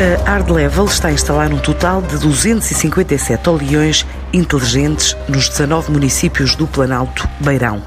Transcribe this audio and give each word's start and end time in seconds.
A 0.00 0.30
Hard 0.30 0.48
Level 0.48 0.86
está 0.86 1.08
a 1.08 1.12
instalar 1.12 1.52
um 1.52 1.58
total 1.58 2.00
de 2.00 2.16
257 2.16 3.50
oleões 3.50 4.06
inteligentes 4.32 5.14
nos 5.28 5.50
19 5.50 5.92
municípios 5.92 6.54
do 6.54 6.66
Planalto 6.66 7.28
Beirão. 7.38 7.82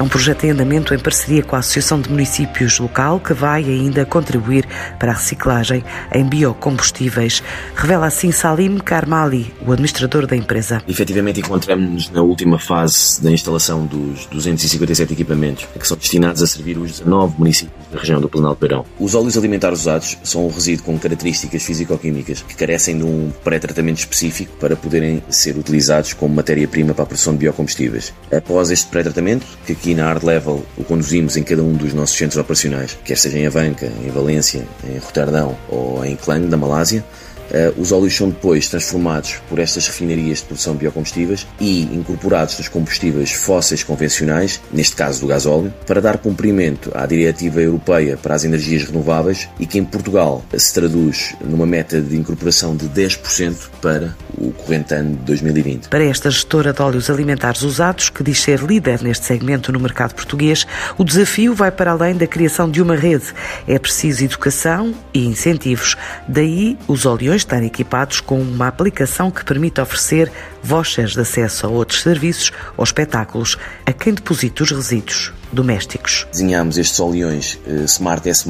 É 0.00 0.02
um 0.02 0.08
projeto 0.08 0.44
em 0.44 0.50
andamento 0.52 0.94
em 0.94 0.98
parceria 0.98 1.42
com 1.42 1.54
a 1.54 1.58
Associação 1.58 2.00
de 2.00 2.08
Municípios 2.08 2.78
Local 2.78 3.20
que 3.20 3.34
vai 3.34 3.62
ainda 3.64 4.06
contribuir 4.06 4.66
para 4.98 5.12
a 5.12 5.14
reciclagem 5.14 5.84
em 6.14 6.24
biocombustíveis. 6.24 7.42
Revela 7.76 8.06
assim 8.06 8.32
Salim 8.32 8.78
Karmali, 8.78 9.52
o 9.60 9.70
administrador 9.70 10.26
da 10.26 10.34
empresa. 10.34 10.82
Efetivamente 10.88 11.40
encontramos-nos 11.40 12.08
na 12.08 12.22
última 12.22 12.58
fase 12.58 13.22
da 13.22 13.30
instalação 13.30 13.84
dos 13.84 14.24
257 14.24 15.12
equipamentos 15.12 15.66
que 15.78 15.86
são 15.86 15.98
destinados 15.98 16.40
a 16.40 16.46
servir 16.46 16.78
os 16.78 17.00
19 17.00 17.34
municípios 17.36 17.74
da 17.92 17.98
região 17.98 18.22
do 18.22 18.28
Planalto 18.30 18.58
Beirão. 18.58 18.86
Os 18.98 19.14
óleos 19.14 19.36
alimentares 19.36 19.80
usados 19.80 20.16
são 20.24 20.46
um 20.46 20.50
resíduo 20.50 20.86
com 20.86 20.98
características 20.98 21.62
físico-químicas 21.62 22.40
que 22.40 22.54
carecem 22.54 22.96
de 22.96 23.04
um 23.04 23.30
pré-tratamento 23.44 23.98
específico 23.98 24.56
para 24.58 24.76
poderem 24.76 25.22
ser 25.28 25.58
utilizados 25.58 26.14
como 26.14 26.34
matéria-prima 26.34 26.94
para 26.94 27.02
a 27.02 27.06
produção 27.06 27.34
de 27.34 27.40
biocombustíveis. 27.40 28.14
Após 28.32 28.70
este 28.70 28.86
pré-tratamento, 28.86 29.44
que 29.66 29.72
aqui 29.72 29.89
na 29.94 30.04
Hard 30.04 30.24
Level 30.24 30.64
o 30.76 30.84
conduzimos 30.84 31.36
em 31.36 31.42
cada 31.42 31.62
um 31.62 31.74
dos 31.74 31.92
nossos 31.92 32.16
centros 32.16 32.38
operacionais, 32.38 32.96
quer 33.04 33.16
seja 33.16 33.38
em 33.38 33.46
Avanca, 33.46 33.90
em 34.04 34.10
Valência, 34.10 34.66
em 34.84 34.98
Roterdão 34.98 35.56
ou 35.68 36.04
em 36.04 36.16
Klang, 36.16 36.46
da 36.46 36.56
Malásia, 36.56 37.04
Uh, 37.50 37.80
os 37.80 37.90
óleos 37.90 38.14
são 38.14 38.28
depois 38.28 38.68
transformados 38.68 39.40
por 39.48 39.58
estas 39.58 39.88
refinarias 39.88 40.38
de 40.38 40.44
produção 40.44 40.74
de 40.74 40.80
biocombustíveis 40.80 41.46
e 41.58 41.82
incorporados 41.82 42.56
nos 42.56 42.68
combustíveis 42.68 43.32
fósseis 43.32 43.82
convencionais, 43.82 44.60
neste 44.72 44.94
caso 44.94 45.20
do 45.20 45.26
gasóleo, 45.26 45.74
para 45.84 46.00
dar 46.00 46.18
cumprimento 46.18 46.92
à 46.94 47.04
diretiva 47.06 47.60
europeia 47.60 48.16
para 48.16 48.36
as 48.36 48.44
energias 48.44 48.84
renováveis 48.84 49.48
e 49.58 49.66
que 49.66 49.78
em 49.78 49.84
Portugal 49.84 50.44
se 50.56 50.72
traduz 50.72 51.34
numa 51.44 51.66
meta 51.66 52.00
de 52.00 52.16
incorporação 52.16 52.76
de 52.76 52.88
10% 52.88 53.68
para 53.82 54.16
o 54.40 54.52
corrente 54.52 54.94
ano 54.94 55.10
de 55.10 55.22
2020. 55.24 55.88
Para 55.88 56.04
esta 56.04 56.30
gestora 56.30 56.72
de 56.72 56.82
óleos 56.82 57.10
alimentares 57.10 57.62
usados, 57.62 58.08
que 58.08 58.22
diz 58.22 58.40
ser 58.40 58.60
líder 58.60 59.02
neste 59.02 59.26
segmento 59.26 59.70
no 59.70 59.78
mercado 59.78 60.14
português, 60.14 60.66
o 60.96 61.04
desafio 61.04 61.54
vai 61.54 61.70
para 61.70 61.92
além 61.92 62.16
da 62.16 62.26
criação 62.26 62.70
de 62.70 62.80
uma 62.80 62.96
rede. 62.96 63.26
É 63.68 63.78
preciso 63.78 64.24
educação 64.24 64.94
e 65.12 65.26
incentivos. 65.26 65.96
Daí 66.26 66.78
os 66.88 67.04
oleões 67.04 67.42
estar 67.42 67.62
equipados 67.62 68.20
com 68.20 68.40
uma 68.40 68.68
aplicação 68.68 69.30
que 69.30 69.44
permite 69.44 69.80
oferecer 69.80 70.32
vouchers 70.62 71.12
de 71.12 71.20
acesso 71.20 71.66
a 71.66 71.68
outros 71.68 72.00
serviços 72.00 72.50
ou 72.76 72.84
espetáculos 72.84 73.58
a 73.84 73.92
quem 73.92 74.14
deposita 74.14 74.62
os 74.62 74.70
resíduos 74.70 75.32
domésticos. 75.52 76.26
Desenhamos 76.30 76.78
estes 76.78 76.98
oleões 77.00 77.58
uh, 77.66 77.84
Smart 77.84 78.28
S+, 78.28 78.44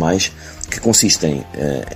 que 0.71 0.81
consistem 0.81 1.39
uh, 1.39 1.45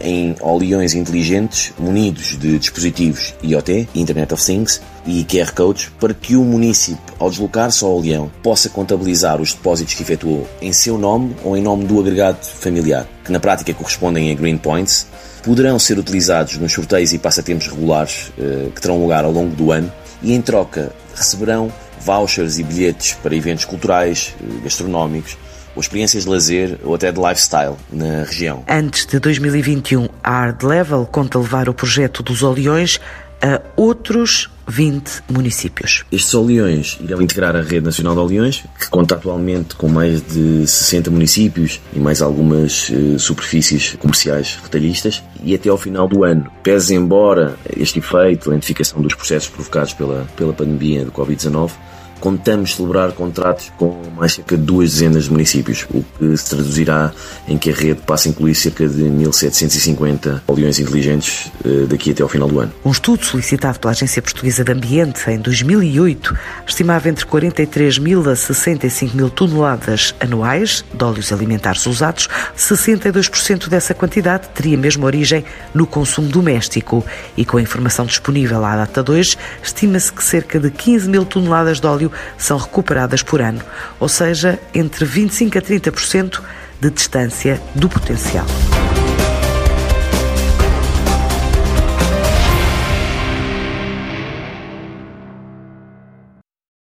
em 0.01 0.35
oleões 0.41 0.95
inteligentes 0.95 1.73
munidos 1.79 2.39
de 2.39 2.59
dispositivos 2.59 3.35
IoT, 3.43 3.89
Internet 3.95 4.35
of 4.35 4.45
Things, 4.45 4.81
e 5.07 5.25
QR 5.25 5.53
Codes, 5.53 5.91
para 6.01 6.15
que 6.15 6.35
o 6.35 6.43
município, 6.43 7.03
ao 7.19 7.31
deslocar-se 7.31 7.85
ao 7.85 7.97
oleão, 7.97 8.31
possa 8.43 8.69
contabilizar 8.69 9.41
os 9.41 9.53
depósitos 9.53 9.95
que 9.95 10.03
efetuou 10.03 10.49
em 10.61 10.73
seu 10.73 10.97
nome 10.97 11.37
ou 11.45 11.57
em 11.57 11.63
nome 11.63 11.85
do 11.85 12.01
agregado 12.01 12.45
familiar, 12.45 13.07
que 13.25 13.31
na 13.31 13.41
prática 13.41 13.75
correspondem 13.75 14.31
a 14.31 14.35
Green 14.35 14.57
Points, 14.57 15.07
poderão 15.43 15.79
ser 15.79 15.99
utilizados 15.99 16.57
nos 16.57 16.73
sorteios 16.73 17.13
e 17.13 17.19
passatempos 17.19 17.69
regulares 17.69 18.33
uh, 18.39 18.71
que 18.71 18.81
terão 18.81 19.01
lugar 19.01 19.25
ao 19.25 19.33
longo 19.33 19.55
do 19.55 19.71
ano 19.71 19.93
e, 20.23 20.33
em 20.33 20.41
troca, 20.41 20.91
receberão 21.15 21.71
vouchers 22.05 22.59
e 22.59 22.63
bilhetes 22.63 23.15
para 23.23 23.35
eventos 23.35 23.65
culturais, 23.65 24.35
uh, 24.41 24.61
gastronómicos, 24.63 25.37
ou 25.75 25.81
experiências 25.81 26.25
de 26.25 26.31
lazer 26.31 26.79
ou 26.85 26.95
até 26.95 27.11
de 27.11 27.21
lifestyle 27.21 27.75
na 27.91 28.23
região. 28.23 28.63
Antes 28.69 29.07
de 29.07 29.19
2021, 29.19 30.09
a 30.23 30.31
Hard 30.31 30.63
Level 30.63 31.07
conta 31.07 31.39
levar 31.39 31.69
o 31.69 31.75
projeto 31.75 32.23
dos 32.23 32.43
Oleões 32.43 33.01
a 33.43 33.61
outros 33.77 34.49
20 34.67 35.25
municípios. 35.31 36.05
Estes 36.11 36.35
oleões 36.35 36.99
irão 37.01 37.21
integrar 37.21 37.57
a 37.57 37.61
Rede 37.61 37.85
Nacional 37.85 38.15
de 38.15 38.21
Oleões, 38.21 38.65
que 38.79 38.89
conta 38.89 39.15
atualmente 39.15 39.75
com 39.75 39.89
mais 39.89 40.23
de 40.23 40.67
60 40.67 41.11
municípios 41.11 41.81
e 41.93 41.99
mais 41.99 42.23
algumas 42.23 42.89
uh, 42.91 43.19
superfícies 43.19 43.95
comerciais 43.99 44.59
retalhistas. 44.63 45.23
E 45.43 45.55
até 45.55 45.69
ao 45.69 45.79
final 45.79 46.09
do 46.09 46.25
ano, 46.25 46.51
pese 46.63 46.95
embora 46.95 47.57
este 47.77 47.99
efeito, 47.99 48.51
a 48.51 48.55
identificação 48.55 49.01
dos 49.01 49.15
processos 49.15 49.49
provocados 49.49 49.93
pela, 49.93 50.27
pela 50.37 50.53
pandemia 50.53 51.05
do 51.05 51.13
Covid-19, 51.13 51.71
contamos 52.25 52.75
celebrar 52.75 53.13
contratos 53.13 53.71
com 53.77 54.01
mais 54.17 54.33
cerca 54.33 54.57
de 54.57 54.63
duas 54.63 54.93
dezenas 54.93 55.25
de 55.25 55.31
municípios, 55.31 55.87
o 55.93 56.03
que 56.19 56.35
se 56.39 56.49
traduzirá 56.49 57.13
em 57.47 57.59
que 57.59 57.69
a 57.69 57.75
rede 57.75 58.01
passa 58.01 58.27
a 58.27 58.31
incluir 58.31 58.55
cerca 58.55 58.89
de 58.89 59.05
1.750 59.05 60.41
oleões 60.47 60.79
inteligentes 60.79 61.53
eh, 61.63 61.85
daqui 61.87 62.13
até 62.13 62.23
ao 62.23 62.29
final 62.31 62.49
do 62.49 62.61
ano. 62.61 62.73
Um 62.83 62.93
estudo 62.93 63.23
solicitado 63.27 63.79
pela 63.79 63.91
Agência 63.91 64.23
Portuguesa 64.23 64.65
de 64.65 64.73
Ambiente 64.73 65.31
em 65.31 65.39
2008 65.39 66.35
estimava 66.67 67.11
entre 67.11 67.27
43 67.27 67.99
mil 67.99 68.27
a 68.31 68.35
65 68.35 69.15
mil 69.15 69.29
toneladas 69.29 70.15
anuais 70.19 70.83
de 70.95 71.05
óleos 71.05 71.31
alimentares 71.31 71.85
usados. 71.85 72.31
62% 72.57 73.69
dessa 73.69 73.93
quantidade 73.93 74.49
teria 74.55 74.79
mesmo 74.79 75.05
origem 75.05 75.45
no 75.75 75.87
consumo 75.87 76.29
doméstico 76.29 77.05
e 77.37 77.45
com 77.45 77.59
a 77.59 77.63
informação 77.63 78.07
disponível 78.07 78.65
à 78.65 78.77
data 78.77 79.03
2, 79.03 79.37
estima-se 79.63 80.11
que 80.11 80.25
cerca 80.25 80.59
de 80.59 80.71
15 80.71 81.07
mil 81.11 81.27
toneladas 81.27 81.81
de 81.81 81.87
óleo 81.87 82.14
são 82.39 82.57
recuperadas 82.57 83.23
por 83.23 83.41
ano, 83.41 83.61
ou 83.99 84.09
seja, 84.09 84.59
entre 84.75 85.05
25% 85.05 85.57
a 85.57 85.63
30% 85.63 86.41
de 86.81 86.91
distância 86.91 87.61
do 87.75 87.89
potencial. 87.89 88.47